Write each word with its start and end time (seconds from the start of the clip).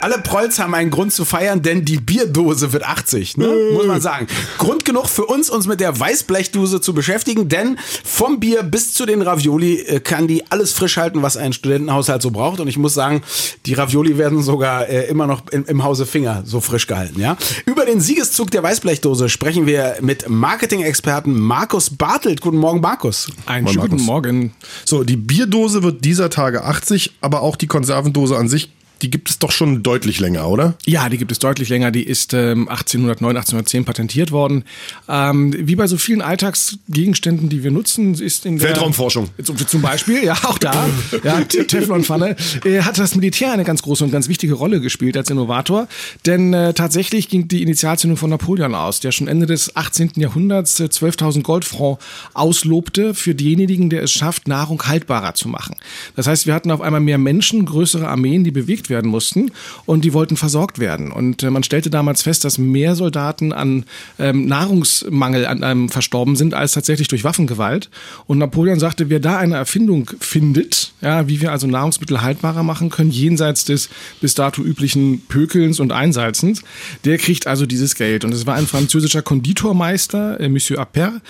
Alle 0.00 0.18
Prolls 0.18 0.58
haben 0.58 0.74
einen 0.74 0.90
Grund 0.90 1.12
zu 1.12 1.24
feiern, 1.24 1.62
denn 1.62 1.84
die 1.84 1.98
Bierdose 1.98 2.72
wird 2.72 2.84
80, 2.84 3.36
ne? 3.36 3.48
muss 3.72 3.86
man 3.86 4.00
sagen. 4.00 4.26
Grund 4.58 4.84
genug 4.84 5.08
für 5.08 5.26
uns, 5.26 5.50
uns 5.50 5.66
mit 5.66 5.80
der 5.80 5.98
Weißblechdose 5.98 6.80
zu 6.80 6.94
beschäftigen, 6.94 7.48
denn 7.48 7.78
vom 8.04 8.38
Bier 8.38 8.62
bis 8.62 8.94
zu 8.94 9.06
den 9.06 9.22
Ravioli 9.22 9.80
äh, 9.80 10.00
kann 10.00 10.28
die 10.28 10.48
alles 10.50 10.72
frisch 10.72 10.96
halten, 10.96 11.22
was 11.22 11.36
ein 11.36 11.52
Studentenhaushalt 11.52 12.22
so 12.22 12.30
braucht. 12.30 12.60
Und 12.60 12.68
ich 12.68 12.78
muss 12.78 12.94
sagen, 12.94 13.22
die 13.66 13.74
Ravioli 13.74 14.18
werden 14.18 14.42
sogar 14.42 14.88
äh, 14.88 15.08
immer 15.08 15.26
noch 15.26 15.42
im, 15.50 15.64
im 15.66 15.82
Hause 15.82 16.06
Finger 16.06 16.42
so 16.44 16.60
frisch 16.60 16.86
gehalten. 16.86 17.20
Ja? 17.20 17.36
Über 17.66 17.84
den 17.84 18.00
Siegeszug 18.00 18.50
der 18.50 18.62
Weißblechdose 18.62 19.28
sprechen 19.28 19.66
wir 19.66 19.96
mit 20.00 20.28
Marketing-Experten 20.28 21.38
Markus 21.38 21.90
Bartelt. 21.90 22.40
Guten 22.40 22.58
Morgen, 22.58 22.80
Markus. 22.80 23.28
Einen 23.46 23.66
schönen 23.66 23.88
guten 23.88 24.04
Morgen. 24.04 24.52
So, 24.84 25.02
die 25.02 25.16
Bierdose 25.16 25.82
wird 25.82 26.04
dieser 26.04 26.30
Tage 26.30 26.64
80, 26.64 27.12
aber 27.20 27.42
auch 27.42 27.56
die 27.56 27.66
Konservendose 27.66 28.36
an 28.36 28.48
sich 28.48 28.70
die 29.02 29.10
gibt 29.10 29.30
es 29.30 29.38
doch 29.38 29.52
schon 29.52 29.82
deutlich 29.82 30.20
länger, 30.20 30.48
oder? 30.48 30.74
Ja, 30.84 31.08
die 31.08 31.18
gibt 31.18 31.30
es 31.32 31.38
deutlich 31.38 31.68
länger. 31.68 31.90
Die 31.90 32.02
ist 32.02 32.34
ähm, 32.34 32.68
1809, 32.68 33.36
1810 33.36 33.84
patentiert 33.84 34.32
worden. 34.32 34.64
Ähm, 35.08 35.54
wie 35.56 35.76
bei 35.76 35.86
so 35.86 35.96
vielen 35.96 36.20
Alltagsgegenständen, 36.20 37.48
die 37.48 37.62
wir 37.62 37.70
nutzen, 37.70 38.14
ist 38.14 38.46
in 38.46 38.58
der 38.58 38.68
Weltraumforschung. 38.68 39.28
Zum 39.42 39.82
Beispiel, 39.82 40.24
ja, 40.24 40.34
auch 40.44 40.58
da. 40.58 40.88
ja, 41.24 41.40
Teflonpfanne. 41.42 42.36
Äh, 42.64 42.80
hat 42.82 42.98
das 42.98 43.14
Militär 43.14 43.52
eine 43.52 43.64
ganz 43.64 43.82
große 43.82 44.04
und 44.04 44.10
ganz 44.10 44.28
wichtige 44.28 44.54
Rolle 44.54 44.80
gespielt 44.80 45.16
als 45.16 45.30
Innovator. 45.30 45.88
Denn 46.26 46.52
äh, 46.52 46.74
tatsächlich 46.74 47.28
ging 47.28 47.48
die 47.48 47.62
Initialzündung 47.62 48.16
von 48.16 48.30
Napoleon 48.30 48.74
aus, 48.74 49.00
der 49.00 49.12
schon 49.12 49.28
Ende 49.28 49.46
des 49.46 49.76
18. 49.76 50.12
Jahrhunderts 50.16 50.80
äh, 50.80 50.84
12.000 50.84 51.42
Goldfranc 51.42 51.98
auslobte 52.34 53.14
für 53.14 53.34
diejenigen, 53.34 53.90
der 53.90 54.02
es 54.02 54.12
schafft, 54.12 54.48
Nahrung 54.48 54.82
haltbarer 54.86 55.34
zu 55.34 55.48
machen. 55.48 55.76
Das 56.16 56.26
heißt, 56.26 56.46
wir 56.46 56.54
hatten 56.54 56.70
auf 56.70 56.80
einmal 56.80 57.00
mehr 57.00 57.18
Menschen, 57.18 57.64
größere 57.64 58.08
Armeen, 58.08 58.44
die 58.44 58.50
bewegt 58.50 58.87
werden 58.90 59.10
mussten 59.10 59.50
und 59.86 60.04
die 60.04 60.12
wollten 60.12 60.36
versorgt 60.36 60.78
werden. 60.78 61.12
Und 61.12 61.42
äh, 61.42 61.50
man 61.50 61.62
stellte 61.62 61.90
damals 61.90 62.22
fest, 62.22 62.44
dass 62.44 62.58
mehr 62.58 62.94
Soldaten 62.94 63.52
an 63.52 63.84
ähm, 64.18 64.46
Nahrungsmangel 64.46 65.46
an 65.46 65.62
einem 65.62 65.88
verstorben 65.88 66.36
sind, 66.36 66.54
als 66.54 66.72
tatsächlich 66.72 67.08
durch 67.08 67.24
Waffengewalt. 67.24 67.90
Und 68.26 68.38
Napoleon 68.38 68.78
sagte, 68.78 69.10
wer 69.10 69.20
da 69.20 69.38
eine 69.38 69.56
Erfindung 69.56 70.10
findet, 70.20 70.92
ja, 71.00 71.28
wie 71.28 71.40
wir 71.40 71.52
also 71.52 71.66
Nahrungsmittel 71.66 72.22
haltbarer 72.22 72.62
machen 72.62 72.90
können, 72.90 73.10
jenseits 73.10 73.64
des 73.64 73.88
bis 74.20 74.34
dato 74.34 74.62
üblichen 74.62 75.22
Pökelns 75.28 75.80
und 75.80 75.92
Einsalzens, 75.92 76.62
der 77.04 77.18
kriegt 77.18 77.46
also 77.46 77.66
dieses 77.66 77.94
Geld. 77.94 78.24
Und 78.24 78.32
es 78.32 78.46
war 78.46 78.54
ein 78.54 78.66
französischer 78.66 79.22
Konditormeister, 79.22 80.40
äh, 80.40 80.48
Monsieur 80.48 80.80
Appert, 80.80 81.20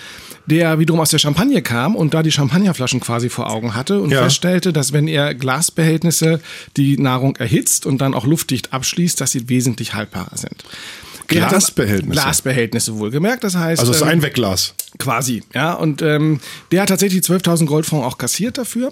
der 0.45 0.79
wiederum 0.79 0.99
aus 0.99 1.11
der 1.11 1.19
Champagne 1.19 1.61
kam 1.61 1.95
und 1.95 2.13
da 2.13 2.23
die 2.23 2.31
Champagnerflaschen 2.31 2.99
quasi 2.99 3.29
vor 3.29 3.49
Augen 3.49 3.75
hatte 3.75 4.01
und 4.01 4.11
ja. 4.11 4.23
feststellte, 4.23 4.73
dass 4.73 4.93
wenn 4.93 5.07
er 5.07 5.35
Glasbehältnisse 5.35 6.39
die 6.77 6.97
Nahrung 6.97 7.35
erhitzt 7.49 7.85
und 7.85 7.99
dann 7.99 8.13
auch 8.13 8.25
luftdicht 8.25 8.73
abschließt, 8.73 9.19
dass 9.19 9.31
sie 9.31 9.49
wesentlich 9.49 9.93
haltbarer 9.93 10.37
sind. 10.37 10.63
Glasbehältnisse. 11.27 12.21
Glasbehältnisse 12.21 12.97
wohlgemerkt, 12.97 13.43
das 13.43 13.55
heißt. 13.55 13.79
Also 13.79 13.91
es 13.91 13.97
ist 13.97 14.03
ein 14.03 14.21
Wegglas. 14.21 14.73
Quasi, 14.99 15.43
ja. 15.53 15.73
Und 15.73 16.01
ähm, 16.01 16.41
der 16.71 16.81
hat 16.81 16.89
tatsächlich 16.89 17.21
12.000 17.21 17.65
Goldfranc 17.65 18.03
auch 18.03 18.17
kassiert 18.17 18.57
dafür. 18.57 18.91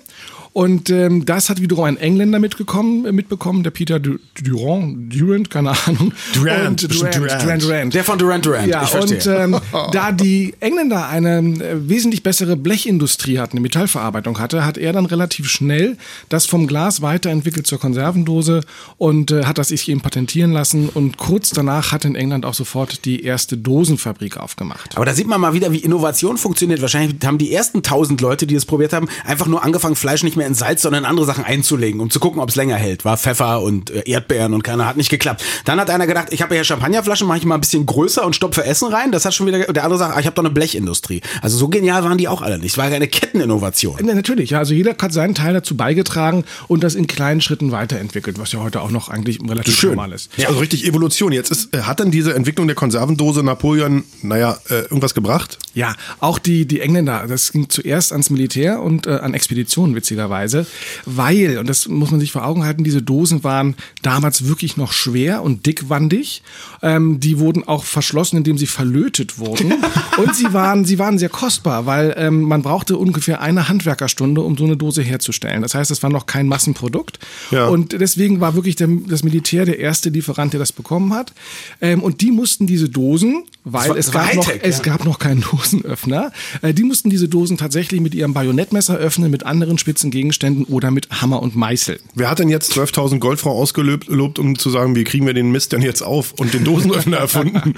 Und 0.57 0.89
ähm, 0.89 1.23
das 1.23 1.51
hat 1.51 1.61
wiederum 1.61 1.83
ein 1.83 1.97
Engländer 1.97 2.39
mitgekommen, 2.39 3.05
äh, 3.05 3.11
mitbekommen, 3.11 3.61
der 3.61 3.69
Peter 3.69 3.99
Durand, 3.99 5.13
Durant, 5.13 5.51
keine 5.51 5.69
Ahnung. 5.85 6.13
Durant, 6.33 6.83
und 6.83 6.95
Durant, 6.95 7.15
Durant, 7.15 7.43
Durant, 7.43 7.63
Durant. 7.63 7.93
Der 7.93 8.03
von 8.03 8.17
Durant 8.17 8.43
Durant. 8.43 8.67
Ja, 8.67 8.87
und 8.87 9.27
ähm, 9.27 9.59
da 9.91 10.11
die 10.11 10.55
Engländer 10.59 11.09
eine 11.09 11.37
äh, 11.37 11.87
wesentlich 11.87 12.23
bessere 12.23 12.55
Blechindustrie 12.55 13.37
hatten, 13.37 13.57
eine 13.57 13.61
Metallverarbeitung 13.61 14.39
hatte, 14.39 14.65
hat 14.65 14.79
er 14.79 14.93
dann 14.93 15.05
relativ 15.05 15.47
schnell 15.47 15.95
das 16.29 16.47
vom 16.47 16.65
Glas 16.65 17.03
weiterentwickelt 17.03 17.67
zur 17.67 17.79
Konservendose 17.79 18.61
und 18.97 19.29
äh, 19.29 19.43
hat 19.45 19.59
das 19.59 19.67
sich 19.67 19.87
eben 19.89 20.01
patentieren 20.01 20.53
lassen. 20.53 20.89
Und 20.89 21.17
kurz 21.17 21.51
danach 21.51 21.91
hat 21.91 22.03
in 22.03 22.15
England 22.15 22.47
auch 22.47 22.55
sofort 22.55 23.05
die 23.05 23.23
erste 23.23 23.57
Dosenfabrik 23.57 24.37
aufgemacht. 24.37 24.95
Aber 24.95 25.05
da 25.05 25.13
sieht 25.13 25.27
man 25.27 25.39
mal 25.39 25.53
wieder, 25.53 25.71
wie 25.71 25.83
Innovation 25.97 26.37
funktioniert. 26.37 26.81
Wahrscheinlich 26.81 27.15
haben 27.25 27.39
die 27.39 27.51
ersten 27.51 27.81
tausend 27.81 28.21
Leute, 28.21 28.45
die 28.45 28.53
es 28.53 28.65
probiert 28.65 28.93
haben, 28.93 29.09
einfach 29.25 29.47
nur 29.47 29.63
angefangen, 29.63 29.95
Fleisch 29.95 30.21
nicht 30.21 30.37
mehr 30.37 30.45
in 30.45 30.53
Salz, 30.53 30.83
sondern 30.83 31.03
in 31.03 31.09
andere 31.09 31.25
Sachen 31.25 31.43
einzulegen, 31.43 31.99
um 31.99 32.11
zu 32.11 32.19
gucken, 32.19 32.39
ob 32.39 32.49
es 32.49 32.55
länger 32.55 32.75
hält. 32.75 33.03
War 33.03 33.17
Pfeffer 33.17 33.63
und 33.63 33.89
äh, 33.89 34.03
Erdbeeren 34.05 34.53
und 34.53 34.63
keiner 34.63 34.85
hat 34.85 34.95
nicht 34.95 35.09
geklappt. 35.09 35.43
Dann 35.65 35.79
hat 35.79 35.89
einer 35.89 36.05
gedacht, 36.05 36.27
ich 36.29 36.43
habe 36.43 36.55
ja 36.55 36.63
Champagnerflaschen, 36.63 37.27
mache 37.27 37.39
ich 37.39 37.45
mal 37.45 37.55
ein 37.55 37.61
bisschen 37.61 37.87
größer 37.87 38.23
und 38.23 38.35
stopfe 38.35 38.63
Essen 38.63 38.89
rein. 38.93 39.11
Das 39.11 39.25
hat 39.25 39.33
schon 39.33 39.47
wieder. 39.47 39.59
Der 39.59 39.83
andere 39.83 39.97
sagt, 39.97 40.15
ah, 40.15 40.19
ich 40.19 40.27
habe 40.27 40.35
doch 40.35 40.43
eine 40.43 40.51
Blechindustrie. 40.51 41.21
Also 41.41 41.57
so 41.57 41.67
genial 41.67 42.03
waren 42.03 42.19
die 42.19 42.27
auch 42.27 42.43
alle 42.43 42.59
nicht. 42.59 42.73
Es 42.73 42.77
war 42.77 42.85
eine 42.85 43.07
Ketteninnovation. 43.07 43.97
Ja, 44.05 44.13
natürlich. 44.13 44.51
Ja, 44.51 44.59
also 44.59 44.75
jeder 44.75 44.95
hat 45.01 45.13
seinen 45.13 45.33
Teil 45.33 45.55
dazu 45.55 45.75
beigetragen 45.75 46.45
und 46.67 46.83
das 46.83 46.93
in 46.93 47.07
kleinen 47.07 47.41
Schritten 47.41 47.71
weiterentwickelt, 47.71 48.37
was 48.37 48.51
ja 48.51 48.59
heute 48.59 48.81
auch 48.81 48.91
noch 48.91 49.09
eigentlich 49.09 49.39
relativ 49.41 49.75
Schön. 49.75 49.91
normal 49.91 50.11
ist. 50.11 50.29
Ja. 50.37 50.49
Also 50.49 50.59
richtig 50.59 50.85
Evolution. 50.85 51.31
Jetzt 51.31 51.49
ist, 51.49 51.75
äh, 51.75 51.81
hat 51.81 51.99
dann 51.99 52.11
diese 52.11 52.35
Entwicklung 52.35 52.67
der 52.67 52.75
Konservendose 52.75 53.41
Napoleon, 53.41 54.03
naja, 54.21 54.57
äh, 54.69 54.81
irgendwas 54.81 55.13
gebracht? 55.13 55.57
Ja, 55.73 55.86
auch 56.19 56.39
die, 56.39 56.65
die 56.65 56.81
Engländer, 56.81 57.25
das 57.27 57.51
ging 57.51 57.69
zuerst 57.69 58.11
ans 58.11 58.29
Militär 58.29 58.81
und 58.81 59.07
äh, 59.07 59.11
an 59.11 59.33
Expeditionen, 59.33 59.95
witzigerweise 59.95 60.65
weil, 61.05 61.57
und 61.57 61.67
das 61.67 61.87
muss 61.87 62.11
man 62.11 62.19
sich 62.19 62.31
vor 62.31 62.45
Augen 62.45 62.63
halten, 62.63 62.83
diese 62.83 63.01
Dosen 63.01 63.43
waren 63.43 63.75
damals 64.01 64.47
wirklich 64.47 64.77
noch 64.77 64.91
schwer 64.91 65.41
und 65.41 65.65
dickwandig. 65.65 66.43
Ähm, 66.81 67.19
die 67.19 67.39
wurden 67.39 67.67
auch 67.67 67.83
verschlossen, 67.83 68.37
indem 68.37 68.57
sie 68.57 68.67
verlötet 68.67 69.39
wurden. 69.39 69.73
und 70.17 70.35
sie 70.35 70.53
waren, 70.53 70.85
sie 70.85 70.99
waren 70.99 71.17
sehr 71.17 71.29
kostbar, 71.29 71.85
weil 71.85 72.13
ähm, 72.17 72.41
man 72.41 72.61
brauchte 72.61 72.97
ungefähr 72.97 73.41
eine 73.41 73.69
Handwerkerstunde, 73.69 74.41
um 74.41 74.57
so 74.57 74.65
eine 74.65 74.77
Dose 74.77 75.01
herzustellen. 75.01 75.61
Das 75.61 75.75
heißt, 75.75 75.91
es 75.91 76.03
war 76.03 76.09
noch 76.09 76.25
kein 76.25 76.47
Massenprodukt. 76.47 77.19
Ja. 77.51 77.67
Und 77.67 77.93
deswegen 77.93 78.39
war 78.41 78.55
wirklich 78.55 78.75
der, 78.75 78.89
das 79.07 79.23
Militär 79.23 79.65
der 79.65 79.79
erste 79.79 80.09
Lieferant, 80.09 80.53
der 80.53 80.59
das 80.59 80.71
bekommen 80.71 81.13
hat. 81.13 81.33
Ähm, 81.81 82.01
und 82.03 82.21
die 82.21 82.31
mussten 82.31 82.67
diese 82.67 82.89
Dosen, 82.89 83.45
weil 83.71 83.89
war, 83.89 83.97
es, 83.97 84.11
gab 84.11 84.33
noch, 84.35 84.47
ja. 84.47 84.55
es 84.61 84.81
gab 84.81 85.05
noch 85.05 85.19
keinen 85.19 85.41
Dosenöffner, 85.41 86.31
äh, 86.61 86.73
die 86.73 86.83
mussten 86.83 87.09
diese 87.09 87.27
Dosen 87.27 87.57
tatsächlich 87.57 88.01
mit 88.01 88.15
ihrem 88.15 88.33
Bajonettmesser 88.33 88.95
öffnen, 88.95 89.29
mit 89.29 89.45
anderen 89.45 89.77
spitzen 89.77 90.11
Gegenständen 90.11 90.65
oder 90.65 90.91
mit 90.91 91.09
Hammer 91.21 91.41
und 91.41 91.55
Meißel. 91.55 91.99
Wer 92.15 92.29
hat 92.29 92.39
denn 92.39 92.49
jetzt 92.49 92.71
12.000 92.73 93.19
Goldfrau 93.19 93.51
ausgelobt, 93.51 94.39
um 94.39 94.57
zu 94.57 94.69
sagen, 94.69 94.95
wie 94.95 95.03
kriegen 95.03 95.25
wir 95.25 95.33
den 95.33 95.51
Mist 95.51 95.73
denn 95.73 95.81
jetzt 95.81 96.01
auf 96.01 96.33
und 96.33 96.53
den 96.53 96.63
Dosenöffner 96.63 97.17
erfunden? 97.27 97.73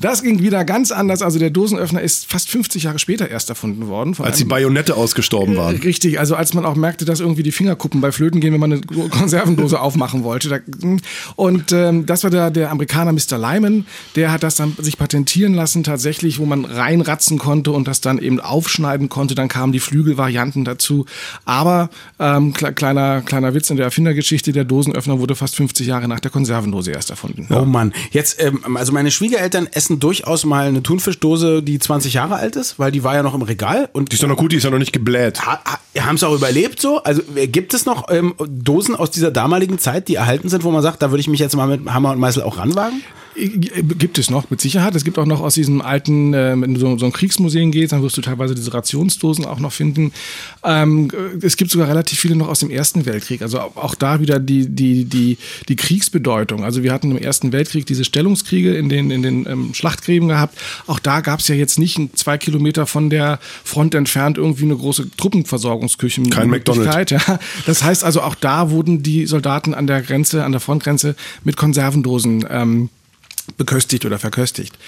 das 0.00 0.22
ging 0.22 0.40
wieder 0.40 0.64
ganz 0.64 0.92
anders. 0.92 1.22
Also 1.22 1.38
der 1.38 1.50
Dosenöffner 1.50 2.00
ist 2.00 2.30
fast 2.30 2.48
50 2.48 2.84
Jahre 2.84 2.98
später 2.98 3.28
erst 3.28 3.48
erfunden 3.48 3.88
worden. 3.88 4.14
als 4.18 4.38
die 4.38 4.44
Bajonette 4.44 4.96
ausgestorben 4.96 5.56
waren. 5.56 5.76
Richtig, 5.76 6.18
also 6.20 6.36
als 6.36 6.54
man 6.54 6.64
auch 6.64 6.76
merkte, 6.76 7.04
dass 7.04 7.20
irgendwie 7.20 7.42
die 7.42 7.52
Fingerkuppen 7.52 8.00
bei 8.00 8.12
Flöten 8.12 8.40
gehen, 8.40 8.52
wenn 8.52 8.60
man 8.60 8.72
eine 8.72 9.08
Konservendose 9.08 9.80
aufmachen 9.80 10.22
wollte. 10.24 10.62
Und 11.36 11.72
ähm, 11.72 12.06
das 12.06 12.22
war 12.24 12.30
der, 12.30 12.50
der 12.50 12.70
Amerikaner 12.70 13.12
Mr. 13.12 13.38
Lyman, 13.38 13.86
der 14.16 14.32
hat 14.32 14.42
das 14.42 14.56
dann 14.56 14.74
sich 14.78 14.96
patentieren 15.32 15.54
lassen, 15.54 15.82
tatsächlich, 15.82 16.38
wo 16.38 16.44
man 16.44 16.64
reinratzen 16.66 17.38
konnte 17.38 17.70
und 17.70 17.88
das 17.88 18.00
dann 18.02 18.18
eben 18.18 18.38
aufschneiden 18.38 19.08
konnte. 19.08 19.34
Dann 19.34 19.48
kamen 19.48 19.72
die 19.72 19.80
Flügelvarianten 19.80 20.64
dazu. 20.64 21.06
Aber 21.46 21.88
ähm, 22.18 22.52
kleiner, 22.52 23.22
kleiner 23.22 23.54
Witz 23.54 23.70
in 23.70 23.76
der 23.76 23.86
Erfindergeschichte, 23.86 24.52
der 24.52 24.64
Dosenöffner 24.64 25.18
wurde 25.18 25.34
fast 25.34 25.56
50 25.56 25.86
Jahre 25.86 26.06
nach 26.06 26.20
der 26.20 26.30
Konservendose 26.30 26.92
erst 26.92 27.10
erfunden. 27.10 27.46
Oh 27.50 27.64
Mann. 27.64 27.94
Jetzt, 28.10 28.42
ähm, 28.42 28.76
also 28.76 28.92
meine 28.92 29.10
Schwiegereltern 29.10 29.68
essen 29.72 30.00
durchaus 30.00 30.44
mal 30.44 30.68
eine 30.68 30.82
Thunfischdose, 30.82 31.62
die 31.62 31.78
20 31.78 32.12
Jahre 32.12 32.36
alt 32.36 32.56
ist, 32.56 32.78
weil 32.78 32.92
die 32.92 33.02
war 33.02 33.14
ja 33.14 33.22
noch 33.22 33.34
im 33.34 33.42
Regal. 33.42 33.88
Und 33.92 34.12
die 34.12 34.16
ist 34.16 34.22
doch 34.22 34.28
noch 34.28 34.36
gut, 34.36 34.52
die 34.52 34.56
ist 34.56 34.64
ja 34.64 34.70
noch 34.70 34.78
nicht 34.78 34.92
gebläht. 34.92 35.46
Ha, 35.46 35.60
ha, 35.64 35.78
haben 36.06 36.16
es 36.16 36.24
auch 36.24 36.34
überlebt 36.34 36.80
so? 36.80 37.02
Also 37.02 37.22
äh, 37.36 37.46
gibt 37.46 37.72
es 37.72 37.86
noch 37.86 38.10
ähm, 38.10 38.34
Dosen 38.48 38.94
aus 38.94 39.10
dieser 39.10 39.30
damaligen 39.30 39.78
Zeit, 39.78 40.08
die 40.08 40.16
erhalten 40.16 40.50
sind, 40.50 40.62
wo 40.64 40.70
man 40.70 40.82
sagt, 40.82 41.00
da 41.00 41.10
würde 41.10 41.20
ich 41.20 41.28
mich 41.28 41.40
jetzt 41.40 41.56
mal 41.56 41.66
mit 41.66 41.88
Hammer 41.88 42.10
und 42.10 42.18
Meißel 42.18 42.42
auch 42.42 42.58
ranwagen? 42.58 43.02
Gibt 43.34 44.18
es 44.18 44.30
noch, 44.30 44.50
mit 44.50 44.60
Sicherheit. 44.60 44.94
Es 44.94 45.04
gibt 45.04 45.18
auch 45.18 45.26
noch 45.26 45.40
aus 45.40 45.54
diesem 45.54 45.80
alten, 45.80 46.34
äh, 46.34 46.54
wenn 46.58 46.74
du 46.74 46.80
so, 46.80 46.98
so 46.98 47.06
ein 47.06 47.12
Kriegsmuseum 47.12 47.70
gehst, 47.70 47.92
dann 47.92 48.02
wirst 48.02 48.16
du 48.16 48.20
teilweise 48.20 48.54
diese 48.54 48.74
Rationsdosen 48.74 49.46
auch 49.46 49.58
noch 49.58 49.72
finden. 49.72 50.12
Ähm, 50.62 51.08
es 51.40 51.56
gibt 51.56 51.70
sogar 51.70 51.88
relativ 51.88 52.18
viele 52.18 52.36
noch 52.36 52.48
aus 52.48 52.60
dem 52.60 52.70
Ersten 52.70 53.06
Weltkrieg. 53.06 53.40
Also 53.42 53.60
auch 53.60 53.94
da 53.94 54.20
wieder 54.20 54.38
die, 54.38 54.68
die, 54.68 55.04
die, 55.06 55.38
die 55.68 55.76
Kriegsbedeutung. 55.76 56.64
Also 56.64 56.82
wir 56.82 56.92
hatten 56.92 57.10
im 57.10 57.16
Ersten 57.16 57.52
Weltkrieg 57.52 57.86
diese 57.86 58.04
Stellungskriege 58.04 58.74
in 58.74 58.88
den, 58.88 59.10
in 59.10 59.22
den 59.22 59.46
ähm, 59.46 59.74
Schlachtgräben 59.74 60.28
gehabt. 60.28 60.58
Auch 60.86 60.98
da 60.98 61.20
gab 61.20 61.40
es 61.40 61.48
ja 61.48 61.54
jetzt 61.54 61.78
nicht 61.78 61.98
zwei 62.18 62.36
Kilometer 62.38 62.86
von 62.86 63.08
der 63.08 63.38
Front 63.64 63.94
entfernt 63.94 64.36
irgendwie 64.36 64.64
eine 64.64 64.76
große 64.76 65.10
Truppenversorgungsküche. 65.16 66.22
Kein 66.24 66.50
McDonald's. 66.50 67.10
Ja. 67.10 67.38
Das 67.66 67.82
heißt 67.82 68.04
also, 68.04 68.20
auch 68.22 68.34
da 68.34 68.70
wurden 68.70 69.02
die 69.02 69.26
Soldaten 69.26 69.74
an 69.74 69.86
der 69.86 70.02
Grenze, 70.02 70.44
an 70.44 70.52
der 70.52 70.60
Frontgrenze 70.60 71.16
mit 71.44 71.56
Konservendosen 71.56 72.44
ähm, 72.50 72.90
beköstigt 73.56 74.04
oder 74.04 74.18
verköstigt. 74.18 74.78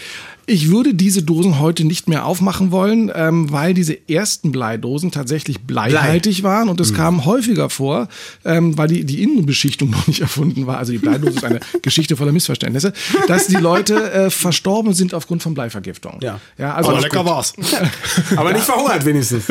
Ich 0.47 0.71
würde 0.71 0.95
diese 0.95 1.23
Dosen 1.23 1.59
heute 1.59 1.85
nicht 1.85 2.09
mehr 2.09 2.27
aufmachen 2.27 2.71
wollen, 2.71 3.11
ähm, 3.15 3.51
weil 3.51 3.73
diese 3.73 3.97
ersten 4.09 4.53
Bleidosen 4.53 5.11
tatsächlich 5.11 5.61
bleihaltig 5.61 6.43
waren 6.43 6.69
und 6.69 6.81
es 6.81 6.93
kam 6.93 7.25
häufiger 7.25 7.71
vor, 7.71 8.09
ähm, 8.45 8.77
weil 8.77 8.89
die, 8.89 9.05
die 9.05 9.23
Innenbeschichtung 9.23 9.91
noch 9.95 10.07
nicht 10.07 10.21
erfunden 10.21 10.67
war. 10.67 10.79
Also 10.79 10.93
die 10.93 10.99
Bleidose 10.99 11.37
ist 11.37 11.45
eine 11.45 11.61
Geschichte 11.83 12.17
voller 12.17 12.33
Missverständnisse, 12.33 12.93
dass 13.27 13.47
die 13.47 13.57
Leute 13.57 14.13
äh, 14.13 14.31
verstorben 14.31 14.93
sind 14.93 15.15
aufgrund 15.15 15.43
von 15.43 15.55
Bleivergiftung. 15.55 16.19
Ja. 16.23 16.41
ja 16.59 16.75
also 16.75 16.91
Aber 16.91 17.01
lecker 17.01 17.25
war's. 17.25 17.55
Aber 18.37 18.53
nicht 18.53 18.65
verhungert 18.65 19.05
wenigstens. 19.05 19.45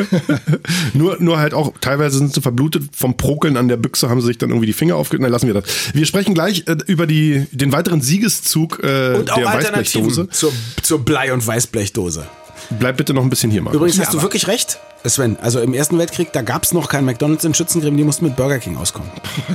Nur, 0.92 1.16
nur 1.20 1.38
halt 1.38 1.54
auch, 1.54 1.72
teilweise 1.80 2.18
sind 2.18 2.34
sie 2.34 2.40
verblutet 2.40 2.84
vom 2.94 3.16
Prokeln 3.16 3.56
an 3.56 3.68
der 3.68 3.76
Büchse, 3.76 4.08
haben 4.08 4.20
sie 4.20 4.28
sich 4.28 4.38
dann 4.38 4.50
irgendwie 4.50 4.66
die 4.66 4.72
Finger. 4.72 5.02
Na, 5.18 5.28
lassen 5.28 5.46
wir 5.46 5.54
das. 5.54 5.64
Wir 5.92 6.06
sprechen 6.06 6.34
gleich 6.34 6.64
äh, 6.66 6.76
über 6.86 7.06
die, 7.06 7.46
den 7.50 7.72
weiteren 7.72 8.00
Siegeszug 8.00 8.80
äh, 8.82 9.16
Und 9.16 9.30
auch 9.30 9.36
der 9.36 9.46
Weißblechdose. 9.46 10.28
zur, 10.30 10.52
zur 10.84 11.04
Blei- 11.04 11.32
und 11.32 11.46
Weißblechdose. 11.46 12.26
Bleib 12.70 12.96
bitte 12.96 13.14
noch 13.14 13.22
ein 13.22 13.30
bisschen 13.30 13.50
hier, 13.50 13.62
Markus. 13.62 13.76
Übrigens 13.76 14.00
hast 14.00 14.14
du 14.14 14.22
wirklich 14.22 14.46
recht, 14.46 14.78
Sven. 15.04 15.36
Also 15.40 15.60
im 15.60 15.74
Ersten 15.74 15.98
Weltkrieg, 15.98 16.32
da 16.32 16.42
gab 16.42 16.62
es 16.62 16.72
noch 16.72 16.88
kein 16.88 17.04
McDonalds 17.04 17.44
in 17.44 17.54
Schützengräben, 17.54 17.96
die 17.96 18.04
mussten 18.04 18.24
mit 18.24 18.36
Burger 18.36 18.58
King 18.58 18.76
auskommen. 18.76 19.10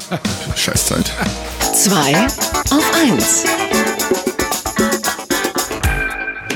Scheißzeit. 0.56 1.12
2 1.74 2.26
auf 2.72 2.94
1. 2.94 3.46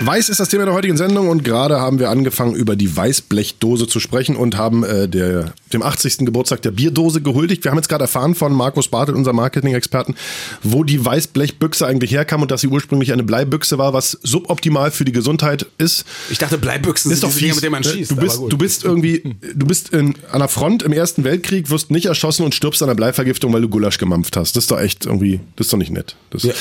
Weiß 0.06 0.28
ist 0.28 0.42
das 0.42 0.50
Thema 0.50 0.66
der 0.66 0.74
heutigen 0.74 0.98
Sendung 0.98 1.30
und 1.30 1.46
gerade 1.46 1.80
haben 1.80 1.98
wir 1.98 2.10
angefangen, 2.10 2.56
über 2.56 2.76
die 2.76 2.94
Weißblechdose 2.94 3.88
zu 3.88 4.02
sprechen 4.02 4.36
und 4.36 4.58
haben 4.58 4.84
äh, 4.84 5.08
der, 5.08 5.54
dem 5.72 5.82
80. 5.82 6.18
Geburtstag 6.20 6.62
der 6.62 6.72
Bierdose 6.72 7.22
gehuldigt. 7.22 7.64
Wir 7.64 7.72
haben 7.72 7.78
jetzt 7.78 7.88
gerade 7.88 8.04
erfahren 8.04 8.36
von 8.36 8.52
Markus 8.52 8.90
Bartel, 8.90 9.16
unserem 9.16 9.38
Marketing-Experten, 9.38 10.16
wo 10.62 10.84
die 10.84 11.04
Weißblechbüchse 11.04 11.88
eigentlich 11.88 12.12
herkam 12.12 12.42
und 12.42 12.52
dass 12.52 12.60
sie 12.60 12.68
ursprünglich 12.68 13.14
eine 13.14 13.24
Bleibüchse 13.24 13.78
war, 13.78 13.94
was 13.94 14.18
suboptimal 14.24 14.92
für 14.92 15.06
die 15.06 15.14
Gesundheit 15.14 15.68
ist. 15.78 16.04
Ich 16.30 16.38
dachte, 16.38 16.58
Bleibüchsen 16.58 17.10
ist 17.10 17.24
doch 17.24 17.32
fies. 17.32 17.56
mit 17.56 17.64
denen 17.64 17.72
man 17.72 17.84
ne? 17.84 17.90
schießt. 17.90 18.12
Du 18.12 18.16
bist, 18.18 18.42
du 18.50 18.58
bist 18.58 18.84
irgendwie, 18.84 19.38
du 19.56 19.66
bist 19.66 19.94
in, 19.94 20.16
an 20.32 20.40
der 20.40 20.50
Front 20.50 20.84
im 20.84 20.92
Ersten 20.92 21.24
Weltkrieg, 21.24 21.70
wirst 21.70 21.92
nicht 21.92 22.08
erschossen 22.08 22.44
und 22.44 22.54
stirbst 22.54 22.82
an 22.82 22.90
der 22.90 22.96
Bleivergiftung, 22.96 23.54
weil 23.54 23.62
du 23.62 23.70
Gulasch 23.70 24.00
gemampft 24.00 24.36
hast. 24.36 24.58
Das 24.58 24.66
ist 24.66 24.72
doch 24.72 24.82
echt 24.82 25.06
irgendwie, 25.06 25.40
das 25.56 25.68
ist 25.68 25.74
doch 25.74 25.78
nicht 25.78 25.92
nett. 25.92 26.18
Das, 26.30 26.44
Ja. 26.44 26.54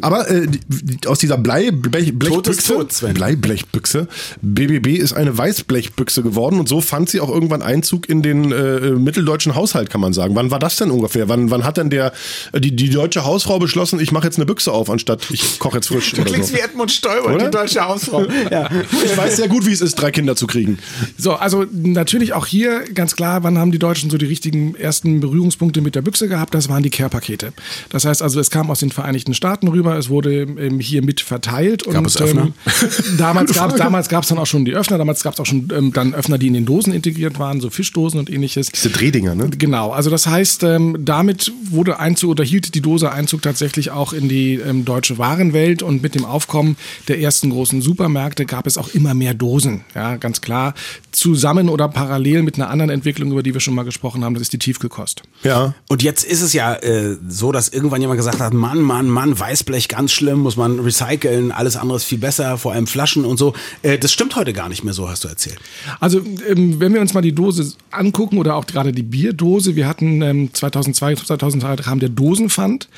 Aber 0.00 0.30
äh, 0.30 0.46
die, 0.46 1.06
aus 1.06 1.18
dieser 1.18 1.36
Blei, 1.36 1.70
Blech, 1.70 2.18
Blechbüchse, 2.18 2.85
Sven. 2.92 3.14
Bleiblechbüchse, 3.14 4.08
BBB 4.42 4.98
ist 4.98 5.12
eine 5.12 5.36
Weißblechbüchse 5.36 6.22
geworden 6.22 6.60
und 6.60 6.68
so 6.68 6.80
fand 6.80 7.10
sie 7.10 7.20
auch 7.20 7.30
irgendwann 7.30 7.62
Einzug 7.62 8.08
in 8.08 8.22
den 8.22 8.52
äh, 8.52 8.90
mitteldeutschen 8.90 9.54
Haushalt, 9.54 9.90
kann 9.90 10.00
man 10.00 10.12
sagen. 10.12 10.34
Wann 10.34 10.50
war 10.50 10.58
das 10.58 10.76
denn 10.76 10.90
ungefähr? 10.90 11.28
Wann, 11.28 11.50
wann 11.50 11.64
hat 11.64 11.76
denn 11.76 11.90
der, 11.90 12.12
äh, 12.52 12.60
die, 12.60 12.74
die 12.74 12.90
deutsche 12.90 13.24
Hausfrau 13.24 13.58
beschlossen, 13.58 14.00
ich 14.00 14.12
mache 14.12 14.26
jetzt 14.26 14.36
eine 14.36 14.46
Büchse 14.46 14.72
auf, 14.72 14.90
anstatt 14.90 15.30
ich 15.30 15.58
koche 15.58 15.76
jetzt 15.76 15.88
frisch 15.88 16.12
Du 16.12 16.22
oder 16.22 16.30
klingst 16.30 16.50
so? 16.50 16.56
wie 16.56 16.60
Edmund 16.60 16.90
Stoiber, 16.90 17.34
Oder? 17.34 17.44
die 17.46 17.50
deutsche 17.50 17.80
Hausfrau. 17.80 18.24
ja. 18.50 18.68
Ich 19.04 19.16
weiß 19.16 19.36
sehr 19.36 19.48
gut, 19.48 19.66
wie 19.66 19.72
es 19.72 19.80
ist, 19.80 19.96
drei 19.96 20.10
Kinder 20.10 20.36
zu 20.36 20.46
kriegen. 20.46 20.78
So, 21.18 21.34
also 21.34 21.64
natürlich 21.72 22.32
auch 22.32 22.46
hier 22.46 22.84
ganz 22.94 23.16
klar, 23.16 23.42
wann 23.42 23.58
haben 23.58 23.72
die 23.72 23.78
Deutschen 23.78 24.10
so 24.10 24.18
die 24.18 24.26
richtigen 24.26 24.74
ersten 24.74 25.20
Berührungspunkte 25.20 25.80
mit 25.80 25.94
der 25.94 26.02
Büchse 26.02 26.28
gehabt? 26.28 26.54
Das 26.54 26.68
waren 26.68 26.82
die 26.82 26.90
Care-Pakete. 26.90 27.52
Das 27.90 28.04
heißt 28.04 28.22
also, 28.22 28.40
es 28.40 28.50
kam 28.50 28.70
aus 28.70 28.80
den 28.80 28.90
Vereinigten 28.90 29.34
Staaten 29.34 29.68
rüber, 29.68 29.96
es 29.96 30.08
wurde 30.08 30.42
ähm, 30.42 30.80
hier 30.80 31.02
mit 31.02 31.20
verteilt. 31.20 31.84
Gab 31.84 31.98
und, 31.98 32.06
es 32.06 32.20
Öffner? 32.20 32.42
Ähm, 32.42 32.52
damals 33.18 33.54
gab 33.54 33.70
es 33.70 33.76
damals 33.76 34.08
gab's 34.08 34.28
dann 34.28 34.38
auch 34.38 34.46
schon 34.46 34.64
die 34.64 34.74
Öffner, 34.74 34.98
damals 34.98 35.22
gab 35.22 35.34
es 35.34 35.40
auch 35.40 35.46
schon 35.46 35.68
ähm, 35.74 35.92
dann 35.92 36.14
Öffner, 36.14 36.38
die 36.38 36.48
in 36.48 36.54
den 36.54 36.66
Dosen 36.66 36.92
integriert 36.92 37.38
waren, 37.38 37.60
so 37.60 37.70
Fischdosen 37.70 38.18
und 38.18 38.30
ähnliches. 38.30 38.68
Diese 38.68 38.90
Drehdinger, 38.90 39.34
ne? 39.34 39.50
Genau, 39.50 39.90
also 39.90 40.10
das 40.10 40.26
heißt, 40.26 40.62
ähm, 40.64 40.96
damit 41.00 41.52
wurde 41.70 41.98
Einzug 41.98 42.30
oder 42.30 42.44
hielt 42.44 42.74
die 42.74 42.80
Dose 42.80 43.10
Einzug 43.12 43.42
tatsächlich 43.42 43.90
auch 43.90 44.12
in 44.12 44.28
die 44.28 44.54
ähm, 44.54 44.84
deutsche 44.84 45.18
Warenwelt 45.18 45.82
und 45.82 46.02
mit 46.02 46.14
dem 46.14 46.24
Aufkommen 46.24 46.76
der 47.08 47.20
ersten 47.20 47.50
großen 47.50 47.82
Supermärkte 47.82 48.46
gab 48.46 48.66
es 48.66 48.78
auch 48.78 48.88
immer 48.88 49.14
mehr 49.14 49.34
Dosen. 49.34 49.84
Ja, 49.94 50.16
ganz 50.16 50.40
klar. 50.40 50.74
Zusammen 51.12 51.68
oder 51.68 51.88
parallel 51.88 52.42
mit 52.42 52.56
einer 52.56 52.70
anderen 52.70 52.90
Entwicklung, 52.90 53.32
über 53.32 53.42
die 53.42 53.54
wir 53.54 53.60
schon 53.60 53.74
mal 53.74 53.84
gesprochen 53.84 54.24
haben, 54.24 54.34
das 54.34 54.42
ist 54.42 54.52
die 54.52 54.58
Tiefkühlkost. 54.58 55.22
Ja. 55.42 55.74
Und 55.88 56.02
jetzt 56.02 56.24
ist 56.24 56.42
es 56.42 56.52
ja 56.52 56.74
äh, 56.74 57.16
so, 57.28 57.52
dass 57.52 57.68
irgendwann 57.68 58.00
jemand 58.00 58.18
gesagt 58.18 58.40
hat, 58.40 58.52
Mann, 58.52 58.80
Mann, 58.80 59.08
Mann, 59.08 59.38
Weißblech 59.38 59.88
ganz 59.88 60.12
schlimm, 60.12 60.40
muss 60.40 60.56
man 60.56 60.80
recyceln, 60.80 61.52
alles 61.52 61.76
andere 61.76 61.96
ist 61.96 62.04
viel 62.04 62.18
besser, 62.18 62.55
vor 62.58 62.72
allem 62.72 62.86
Flaschen 62.86 63.24
und 63.24 63.36
so. 63.38 63.54
Äh, 63.82 63.98
das 63.98 64.12
stimmt 64.12 64.36
heute 64.36 64.52
gar 64.52 64.68
nicht 64.68 64.84
mehr 64.84 64.94
so, 64.94 65.08
hast 65.08 65.24
du 65.24 65.28
erzählt. 65.28 65.58
Also 66.00 66.20
ähm, 66.48 66.80
wenn 66.80 66.92
wir 66.94 67.00
uns 67.00 67.14
mal 67.14 67.20
die 67.22 67.32
Dose 67.34 67.72
angucken 67.90 68.38
oder 68.38 68.56
auch 68.56 68.66
gerade 68.66 68.92
die 68.92 69.02
Bierdose, 69.02 69.76
wir 69.76 69.86
hatten 69.88 70.22
ähm, 70.22 70.50
2002, 70.52 71.16
2003 71.16 71.76
kam 71.76 71.98
der 72.00 72.08
Dosenpfand. 72.08 72.88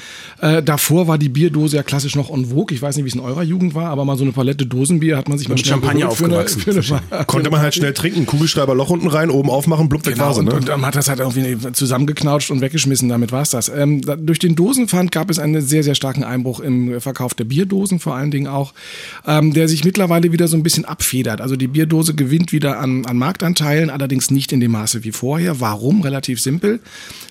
Äh, 0.41 0.63
davor 0.63 1.09
war 1.09 1.19
die 1.19 1.29
Bierdose 1.29 1.77
ja 1.77 1.83
klassisch 1.83 2.15
noch 2.17 2.31
en 2.31 2.47
vogue. 2.47 2.75
Ich 2.75 2.83
weiß 2.83 2.97
nicht, 2.97 3.05
wie 3.05 3.09
es 3.09 3.15
in 3.15 3.21
eurer 3.21 3.43
Jugend 3.43 3.75
war, 3.75 3.91
aber 3.91 4.05
mal 4.05 4.17
so 4.17 4.25
eine 4.25 4.33
Palette 4.33 4.67
Dosenbier 4.67 5.17
hat 5.17 5.29
man 5.29 5.39
sich 5.39 5.49
mal 5.49 5.55
Mit 5.55 5.65
schnell 5.67 5.75
Champagner 5.75 6.01
geholt 6.09 6.17
für 6.19 6.25
eine- 6.27 6.39
aufgewachsen. 6.39 6.83
für 6.83 7.01
eine- 7.11 7.25
Konnte 7.27 7.51
man 7.51 7.61
halt 7.61 7.75
schnell 7.75 7.93
trinken, 7.95 8.27
Kugelschreiber 8.27 8.75
Loch 8.75 8.91
unten 8.91 9.09
rein, 9.09 9.31
oben 9.31 9.51
aufmachen, 9.51 9.89
blub, 9.89 10.05
weg 10.07 10.15
Genau, 10.15 10.37
war 10.37 10.43
ne? 10.43 10.53
und 10.53 10.69
man 10.69 10.85
hat 10.87 10.97
das 10.97 11.09
halt 11.09 11.21
irgendwie 11.21 11.57
zusammengeknautscht 11.73 12.51
und 12.51 12.61
weggeschmissen, 12.61 13.09
damit 13.09 13.33
war's 13.33 13.51
das. 13.51 13.69
Ähm, 13.69 14.03
da, 14.03 14.17
durch 14.17 14.39
den 14.39 14.55
Dosenpfand 14.55 15.13
gab 15.13 15.31
es 15.31 15.39
einen 15.39 15.61
sehr, 15.63 15.83
sehr 15.83 15.95
starken 15.95 16.25
Einbruch 16.25 16.61
im 16.61 17.01
Verkauf 17.01 17.35
der 17.35 17.45
Bierdosen 17.45 17.99
vor 18.01 18.15
allen 18.15 18.31
Dingen 18.31 18.47
auch, 18.47 18.73
ähm, 19.27 19.48
der 19.53 19.69
sich 19.69 19.85
mittlerweile 19.85 20.33
wieder 20.33 20.49
so 20.49 20.57
ein 20.57 20.63
bisschen 20.63 20.85
abfedert. 20.85 21.41
Also 21.41 21.57
die 21.57 21.69
Bierdose 21.69 22.15
gewinnt 22.15 22.53
wieder 22.53 22.79
an, 22.79 23.07
an 23.07 23.17
Marktanteilen, 23.17 23.91
allerdings 23.91 24.31
nicht 24.31 24.53
in 24.53 24.61
dem 24.61 24.73
Maße 24.73 25.05
wie 25.05 25.13
vorher. 25.13 25.61
Warum? 25.61 26.03
Relativ 26.03 26.41
simpel. 26.41 26.81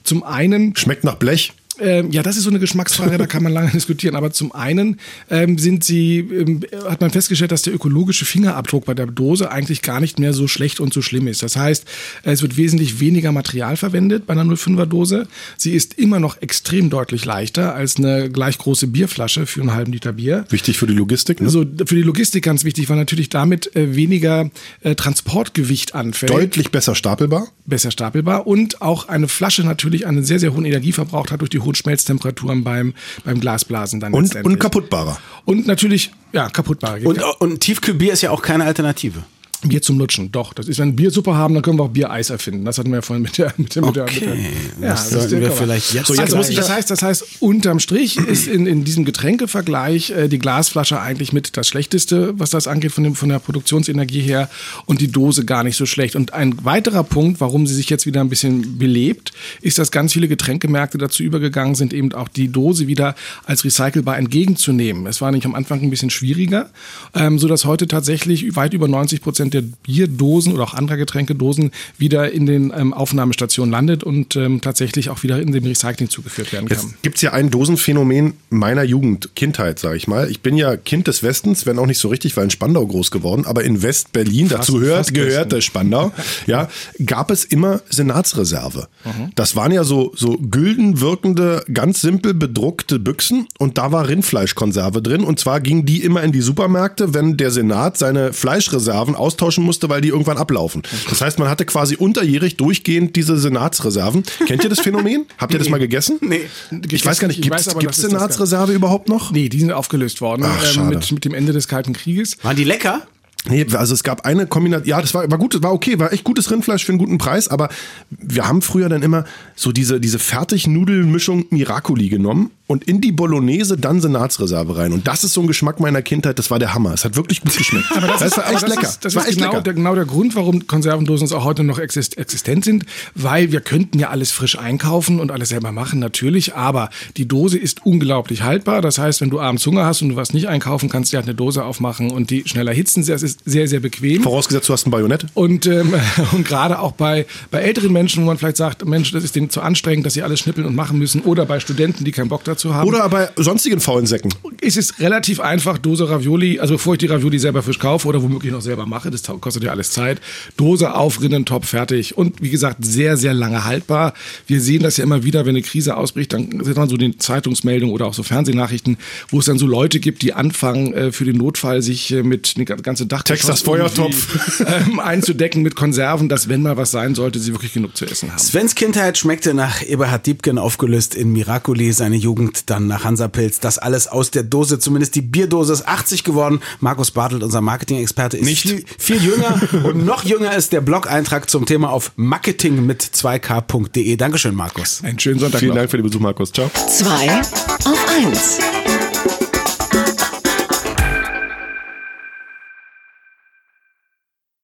Zum 0.03 0.23
einen 0.23 0.75
Schmeckt 0.75 1.03
nach 1.03 1.15
Blech. 1.15 1.53
Ähm, 1.79 2.11
ja, 2.11 2.23
das 2.23 2.37
ist 2.37 2.43
so 2.43 2.49
eine 2.49 2.59
Geschmacksfrage, 2.59 3.17
da 3.17 3.27
kann 3.27 3.43
man 3.43 3.53
lange 3.53 3.71
diskutieren. 3.73 4.15
Aber 4.15 4.31
zum 4.31 4.51
einen 4.53 4.99
ähm, 5.29 5.57
sind 5.57 5.83
sie, 5.83 6.19
ähm, 6.19 6.61
hat 6.87 7.01
man 7.01 7.11
festgestellt, 7.11 7.51
dass 7.51 7.61
der 7.61 7.73
ökologische 7.73 8.25
Fingerabdruck 8.25 8.85
bei 8.85 8.93
der 8.93 9.05
Dose 9.05 9.51
eigentlich 9.51 9.81
gar 9.81 9.99
nicht 9.99 10.19
mehr 10.19 10.33
so 10.33 10.47
schlecht 10.47 10.79
und 10.79 10.93
so 10.93 11.01
schlimm 11.01 11.27
ist. 11.27 11.43
Das 11.43 11.55
heißt, 11.55 11.85
es 12.23 12.41
wird 12.41 12.57
wesentlich 12.57 12.99
weniger 12.99 13.31
Material 13.31 13.77
verwendet 13.77 14.25
bei 14.25 14.33
einer 14.33 14.43
05er 14.43 14.85
Dose. 14.85 15.27
Sie 15.57 15.73
ist 15.73 15.95
immer 15.95 16.19
noch 16.19 16.41
extrem 16.41 16.89
deutlich 16.89 17.25
leichter 17.25 17.75
als 17.75 17.97
eine 17.97 18.29
gleich 18.29 18.57
große 18.57 18.87
Bierflasche 18.87 19.45
für 19.45 19.61
einen 19.61 19.73
halben 19.73 19.91
Liter 19.91 20.13
Bier. 20.13 20.45
Wichtig 20.49 20.77
für 20.77 20.87
die 20.87 20.93
Logistik, 20.93 21.41
ne? 21.41 21.47
Also 21.47 21.61
für 21.61 21.95
die 21.95 22.01
Logistik 22.01 22.43
ganz 22.43 22.63
wichtig, 22.63 22.89
weil 22.89 22.97
natürlich 22.97 23.29
damit 23.29 23.75
äh, 23.75 23.95
weniger 23.95 24.49
äh, 24.81 24.95
Transportgewicht 24.95 25.95
anfällt 25.95 26.31
Deutlich 26.31 26.71
besser 26.71 26.95
stapelbar. 26.95 27.47
besser 27.65 27.91
stapelbar 27.91 28.47
und 28.47 28.81
auch 28.81 29.07
eine 29.07 29.27
Flasche 29.27 29.63
natürlich 29.63 30.07
einen 30.07 30.23
sehr, 30.23 30.39
sehr 30.39 30.53
hohen 30.53 30.65
Energieverbrauch 30.65 31.29
hat 31.29 31.41
durch 31.41 31.49
die 31.49 31.59
hohen 31.67 31.75
Schmelztemperaturen 31.75 32.63
beim, 32.63 32.93
beim 33.23 33.39
Glasblasen 33.39 33.99
dann 33.99 34.13
Und, 34.13 34.35
und 34.35 34.59
kaputtbarer. 34.59 35.19
Und 35.45 35.67
natürlich, 35.67 36.11
ja, 36.33 36.49
kaputtbar. 36.49 36.97
Und, 37.03 37.21
und 37.39 37.59
Tiefkühlbier 37.59 38.13
ist 38.13 38.21
ja 38.21 38.31
auch 38.31 38.41
keine 38.41 38.63
Alternative. 38.63 39.23
Bier 39.63 39.81
zum 39.81 39.97
Lutschen, 39.97 40.31
doch. 40.31 40.53
Das 40.53 40.67
ist, 40.67 40.77
wenn 40.79 40.89
wir 40.89 40.95
Biersuppe 41.07 41.33
haben, 41.35 41.53
dann 41.55 41.63
können 41.63 41.79
wir 41.79 41.83
auch 41.83 41.89
Biereis 41.89 42.29
erfinden. 42.29 42.63
Das 42.65 42.77
hatten 42.77 42.89
wir 42.89 42.97
ja 42.97 43.01
vorhin 43.01 43.23
mit 43.23 43.37
der, 43.37 43.53
mit 43.57 43.75
der, 43.75 43.83
mit 43.85 43.95
der, 43.95 44.03
mit 44.05 44.15
der 44.21 44.31
Okay, 44.31 44.45
ja, 44.81 44.89
das 44.89 45.05
ist 45.05 45.13
sollten 45.13 45.41
wir 45.41 45.51
vielleicht 45.51 45.93
jetzt- 45.93 46.07
So, 46.07 46.13
jetzt 46.13 46.21
also, 46.21 46.37
muss 46.37 46.49
ich 46.49 46.55
das 46.55 46.67
das- 46.67 46.75
heißt, 46.75 46.91
das 46.91 47.01
heißt, 47.01 47.25
unterm 47.39 47.79
Strich 47.79 48.17
ist 48.17 48.47
in, 48.47 48.67
in 48.67 48.83
diesem 48.83 49.03
Getränkevergleich 49.05 50.11
äh, 50.11 50.27
die 50.27 50.39
Glasflasche 50.39 50.99
eigentlich 50.99 51.33
mit 51.33 51.57
das 51.57 51.67
Schlechteste, 51.67 52.33
was 52.39 52.49
das 52.51 52.67
angeht 52.67 52.91
von, 52.91 53.03
dem, 53.03 53.15
von 53.15 53.29
der 53.29 53.39
Produktionsenergie 53.39 54.21
her 54.21 54.49
und 54.85 55.01
die 55.01 55.07
Dose 55.11 55.45
gar 55.45 55.63
nicht 55.63 55.75
so 55.77 55.85
schlecht. 55.85 56.15
Und 56.15 56.33
ein 56.33 56.63
weiterer 56.65 57.03
Punkt, 57.03 57.39
warum 57.41 57.65
sie 57.67 57.73
sich 57.73 57.89
jetzt 57.89 58.05
wieder 58.05 58.21
ein 58.21 58.29
bisschen 58.29 58.77
belebt, 58.77 59.31
ist, 59.61 59.79
dass 59.79 59.91
ganz 59.91 60.13
viele 60.13 60.27
Getränkemärkte 60.27 60.97
dazu 60.97 61.23
übergegangen 61.23 61.75
sind, 61.75 61.93
eben 61.93 62.11
auch 62.13 62.27
die 62.27 62.49
Dose 62.49 62.87
wieder 62.87 63.15
als 63.45 63.63
recycelbar 63.65 64.17
entgegenzunehmen. 64.17 65.07
Es 65.07 65.21
war 65.21 65.31
nicht 65.31 65.45
am 65.45 65.55
Anfang 65.55 65.81
ein 65.81 65.89
bisschen 65.89 66.09
schwieriger, 66.09 66.69
ähm, 67.15 67.39
so 67.39 67.47
dass 67.47 67.65
heute 67.65 67.87
tatsächlich 67.87 68.55
weit 68.55 68.73
über 68.73 68.87
90 68.87 69.21
Prozent 69.21 69.46
der 69.49 69.63
Bierdosen 69.83 70.53
oder 70.53 70.63
auch 70.63 70.73
anderer 70.73 70.97
Getränkedosen 70.97 71.71
wieder 71.97 72.31
in 72.31 72.45
den 72.45 72.73
ähm, 72.75 72.93
Aufnahmestationen 72.93 73.71
landet 73.71 74.03
und 74.03 74.35
ähm, 74.35 74.61
tatsächlich 74.61 75.09
auch 75.09 75.23
wieder 75.23 75.41
in 75.41 75.51
dem 75.51 75.65
Recycling 75.65 76.09
zugeführt 76.09 76.53
werden 76.53 76.69
kann. 76.69 76.77
Jetzt 76.77 77.01
gibt's 77.01 77.21
ja 77.21 77.33
ein 77.33 77.49
Dosenphänomen 77.49 78.33
meiner 78.49 78.83
Jugend, 78.83 79.35
Kindheit, 79.35 79.79
sage 79.79 79.97
ich 79.97 80.07
mal. 80.07 80.29
Ich 80.29 80.41
bin 80.41 80.57
ja 80.57 80.77
Kind 80.77 81.07
des 81.07 81.23
Westens, 81.23 81.65
wenn 81.65 81.79
auch 81.79 81.85
nicht 81.85 81.99
so 81.99 82.09
richtig, 82.09 82.35
weil 82.37 82.45
in 82.45 82.49
Spandau 82.49 82.85
groß 82.85 83.11
geworden, 83.11 83.45
aber 83.45 83.63
in 83.63 83.81
West-Berlin, 83.81 84.49
dazu 84.49 84.79
hört, 84.79 84.97
fast 84.97 85.13
gehörte 85.13 85.61
Spandau, 85.61 86.11
ja, 86.47 86.69
gab 87.05 87.31
es 87.31 87.45
immer 87.45 87.81
Senatsreserve. 87.89 88.87
Das 89.35 89.55
waren 89.55 89.71
ja 89.71 89.83
so, 89.83 90.11
so 90.15 90.37
gülden 90.37 90.99
wirkende, 90.99 91.63
ganz 91.73 92.01
simpel 92.01 92.33
bedruckte 92.33 92.99
Büchsen 92.99 93.47
und 93.57 93.77
da 93.77 93.91
war 93.91 94.07
Rindfleischkonserve 94.07 95.01
drin 95.01 95.23
und 95.23 95.39
zwar 95.39 95.61
ging 95.61 95.85
die 95.85 96.03
immer 96.03 96.23
in 96.23 96.31
die 96.31 96.41
Supermärkte, 96.41 97.13
wenn 97.13 97.37
der 97.37 97.51
Senat 97.51 97.97
seine 97.97 98.33
Fleischreserven 98.33 99.15
austauschen 99.37 99.63
musste, 99.63 99.89
weil 99.89 100.01
die 100.01 100.09
irgendwann 100.09 100.37
ablaufen. 100.37 100.81
Das 101.09 101.21
heißt, 101.21 101.39
man 101.39 101.49
hatte 101.49 101.65
quasi 101.65 101.95
unterjährig 101.95 102.57
durchgehend 102.57 103.15
diese 103.15 103.37
Senatsreserven. 103.37 104.23
Kennt 104.45 104.63
ihr 104.63 104.69
das 104.69 104.79
Phänomen? 104.79 105.25
Habt 105.37 105.53
ihr 105.53 105.59
das 105.59 105.69
mal 105.69 105.79
gegessen? 105.79 106.17
Nee. 106.21 106.41
Ich 106.89 107.05
weiß 107.05 107.19
gar 107.19 107.27
nicht, 107.27 107.39
Ich 107.39 107.43
gibt 107.43 107.91
es 107.91 107.97
Senatsreserve 107.97 108.73
überhaupt 108.73 109.09
noch? 109.09 109.31
Nee, 109.31 109.49
die 109.49 109.59
sind 109.59 109.71
aufgelöst 109.71 110.21
worden 110.21 110.43
Ach, 110.45 110.63
ähm, 110.63 110.73
schade. 110.73 110.95
mit, 110.95 111.11
mit 111.11 111.25
dem 111.25 111.33
Ende 111.33 111.53
des 111.53 111.67
Kalten 111.67 111.93
Krieges. 111.93 112.37
Waren 112.43 112.55
die 112.55 112.63
lecker? 112.63 113.03
Nee, 113.49 113.65
also 113.73 113.93
es 113.93 114.03
gab 114.03 114.25
eine 114.25 114.45
Kombination, 114.45 114.89
ja, 114.89 114.99
das 114.99 115.13
war, 115.13 115.29
war 115.29 115.37
gut, 115.37 115.61
war 115.63 115.71
okay, 115.71 115.97
war 115.99 116.11
echt 116.11 116.25
gutes 116.25 116.51
Rindfleisch 116.51 116.83
für 116.83 116.91
einen 116.91 116.99
guten 116.99 117.17
Preis, 117.17 117.47
aber 117.47 117.69
wir 118.09 118.45
haben 118.45 118.61
früher 118.61 118.89
dann 118.89 119.03
immer 119.03 119.23
so 119.55 119.71
diese, 119.71 120.01
diese 120.01 120.19
Fertignudelmischung 120.19 121.45
Miracoli 121.51 122.09
genommen 122.09 122.51
und 122.67 122.83
in 122.83 122.99
die 122.99 123.13
Bolognese 123.13 123.77
dann 123.77 124.01
Senatsreserve 124.01 124.77
rein. 124.77 124.91
Und 124.91 125.07
das 125.07 125.23
ist 125.23 125.33
so 125.33 125.41
ein 125.41 125.47
Geschmack 125.47 125.79
meiner 125.79 126.01
Kindheit, 126.01 126.37
das 126.37 126.51
war 126.51 126.59
der 126.59 126.73
Hammer. 126.73 126.93
Es 126.93 127.05
hat 127.05 127.15
wirklich 127.15 127.41
gut 127.41 127.57
geschmeckt. 127.57 127.87
Aber 127.95 128.07
das, 128.07 128.21
ist, 128.21 128.37
war 128.37 128.51
echt 128.51 128.63
das 128.63 128.69
lecker. 128.69 128.81
Ist, 128.81 129.05
das 129.05 129.15
war 129.15 129.23
ist 129.23 129.29
echt 129.29 129.37
genau, 129.37 129.51
lecker. 129.51 129.63
der, 129.63 129.73
genau 129.73 129.95
der 129.95 130.05
Grund, 130.05 130.35
warum 130.35 130.67
Konservendosen 130.67 131.31
auch 131.31 131.45
heute 131.45 131.63
noch 131.63 131.79
exist 131.79 132.17
existent 132.17 132.65
sind, 132.65 132.85
weil 133.15 133.51
wir 133.51 133.61
könnten 133.61 133.99
ja 133.99 134.09
alles 134.09 134.31
frisch 134.31 134.59
einkaufen 134.59 135.19
und 135.19 135.31
alles 135.31 135.49
selber 135.49 135.71
machen, 135.71 135.99
natürlich, 135.99 136.55
aber 136.55 136.89
die 137.15 137.27
Dose 137.27 137.57
ist 137.57 137.85
unglaublich 137.85 138.43
haltbar. 138.43 138.81
Das 138.81 138.97
heißt, 138.97 139.21
wenn 139.21 139.29
du 139.29 139.39
abends 139.39 139.65
Hunger 139.65 139.85
hast 139.85 140.01
und 140.01 140.09
du 140.09 140.15
was 140.17 140.33
nicht 140.33 140.47
einkaufen 140.47 140.89
kannst, 140.89 141.13
du 141.13 141.17
halt 141.17 141.25
eine 141.25 141.35
Dose 141.35 141.63
aufmachen 141.63 142.11
und 142.11 142.29
die 142.29 142.43
schneller 142.45 142.73
hitzen. 142.73 143.05
Das 143.05 143.23
ist 143.23 143.41
sehr, 143.45 143.67
sehr 143.67 143.79
bequem. 143.79 144.23
Vorausgesetzt, 144.23 144.67
du 144.67 144.73
hast 144.73 144.85
ein 144.85 144.91
Bajonett. 144.91 145.25
Und, 145.33 145.65
ähm, 145.67 145.93
und 146.33 146.45
gerade 146.45 146.79
auch 146.79 146.91
bei, 146.91 147.25
bei 147.49 147.61
älteren 147.61 147.93
Menschen, 147.93 148.23
wo 148.23 148.27
man 148.27 148.37
vielleicht 148.37 148.57
sagt, 148.57 148.85
Mensch, 148.85 149.11
das 149.11 149.23
ist 149.23 149.35
denen 149.35 149.49
zu 149.49 149.61
anstrengend, 149.61 150.05
dass 150.05 150.15
sie 150.15 150.23
alles 150.23 150.41
schnippeln 150.41 150.67
und 150.67 150.75
machen 150.75 150.97
müssen, 150.97 151.21
oder 151.21 151.45
bei 151.45 151.61
Studenten, 151.61 152.03
die 152.03 152.11
keinen 152.11 152.27
Bock 152.27 152.43
dazu 152.43 152.56
haben. 152.65 152.87
Oder 152.87 153.07
bei 153.09 153.29
sonstigen 153.35 153.79
faulen 153.79 154.05
Säcken. 154.05 154.33
ist 154.61 154.77
es 154.77 154.99
relativ 154.99 155.39
einfach, 155.39 155.77
Dose 155.77 156.09
Ravioli, 156.09 156.59
also 156.59 156.75
bevor 156.75 156.93
ich 156.93 156.99
die 156.99 157.07
Ravioli 157.07 157.39
selber 157.39 157.63
frisch 157.63 157.79
kaufe 157.79 158.07
oder 158.07 158.21
womöglich 158.21 158.51
noch 158.51 158.61
selber 158.61 158.85
mache, 158.85 159.11
das 159.11 159.23
kostet 159.41 159.63
ja 159.63 159.71
alles 159.71 159.91
Zeit, 159.91 160.21
Dose 160.57 160.93
aufrinnen, 160.93 161.45
top, 161.45 161.65
fertig. 161.65 162.17
Und 162.17 162.41
wie 162.41 162.49
gesagt, 162.49 162.83
sehr, 162.83 163.17
sehr 163.17 163.33
lange 163.33 163.65
haltbar. 163.65 164.13
Wir 164.47 164.61
sehen 164.61 164.83
das 164.83 164.97
ja 164.97 165.03
immer 165.03 165.23
wieder, 165.23 165.45
wenn 165.45 165.55
eine 165.55 165.61
Krise 165.61 165.97
ausbricht, 165.97 166.33
dann 166.33 166.63
sieht 166.63 166.75
man 166.75 166.89
so 166.89 166.97
die 166.97 167.17
Zeitungsmeldungen 167.17 167.93
oder 167.93 168.05
auch 168.05 168.13
so 168.13 168.23
Fernsehnachrichten, 168.23 168.97
wo 169.29 169.39
es 169.39 169.45
dann 169.45 169.57
so 169.57 169.67
Leute 169.67 169.99
gibt, 169.99 170.21
die 170.21 170.33
anfangen, 170.33 170.93
äh, 170.93 171.11
für 171.11 171.25
den 171.25 171.37
Notfall 171.37 171.81
sich 171.81 172.11
äh, 172.11 172.23
mit 172.23 172.53
eine 172.55 172.65
ganze 172.65 173.05
Dachgeschoss 173.05 173.47
Texas 173.47 173.61
Feuertopf. 173.61 174.59
ähm, 174.65 174.99
einzudecken 174.99 175.61
mit 175.61 175.75
Konserven, 175.75 176.29
dass 176.29 176.49
wenn 176.49 176.61
mal 176.61 176.77
was 176.77 176.91
sein 176.91 177.15
sollte, 177.15 177.39
sie 177.39 177.53
wirklich 177.53 177.73
genug 177.73 177.95
zu 177.95 178.05
essen 178.05 178.31
haben. 178.31 178.39
Svens 178.39 178.75
Kindheit 178.75 179.17
schmeckte 179.17 179.53
nach 179.53 179.81
Eberhard 179.81 180.25
Diebken 180.25 180.57
aufgelöst 180.57 181.15
in 181.15 181.31
Miracoli, 181.31 181.91
seine 181.91 182.15
Jugend 182.15 182.46
dann 182.69 182.87
nach 182.87 183.03
Hansapilz. 183.03 183.59
Das 183.59 183.77
alles 183.77 184.07
aus 184.07 184.31
der 184.31 184.43
Dose, 184.43 184.79
zumindest 184.79 185.15
die 185.15 185.21
Bierdose 185.21 185.73
ist 185.73 185.87
80 185.87 186.23
geworden. 186.23 186.61
Markus 186.79 187.11
Bartelt, 187.11 187.43
unser 187.43 187.61
Marketing-Experte, 187.61 188.37
ist 188.37 188.45
Nicht. 188.45 188.63
Viel, 188.63 188.85
viel 188.97 189.23
jünger 189.23 189.61
und 189.83 190.05
noch 190.05 190.23
jünger 190.23 190.55
ist 190.55 190.73
der 190.73 190.81
Blog-Eintrag 190.81 191.49
zum 191.49 191.65
Thema 191.65 191.91
auf 191.91 192.11
marketing 192.15 192.85
mit 192.85 193.01
2k.de. 193.03 194.15
Dankeschön, 194.15 194.55
Markus. 194.55 195.03
Einen 195.03 195.19
schönen 195.19 195.39
Sonntag 195.39 195.59
Vielen 195.59 195.69
noch. 195.69 195.77
Dank 195.77 195.91
für 195.91 195.97
den 195.97 196.03
Besuch, 196.03 196.19
Markus. 196.19 196.51
Ciao. 196.51 196.69
2 196.73 197.41
auf 197.85 198.05
1. 198.25 198.86